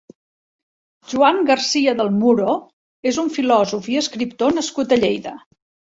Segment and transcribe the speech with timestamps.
[1.11, 2.57] Joan Garcia del Muro
[3.13, 5.41] és un filòsof i escriptor nascut a Lleida.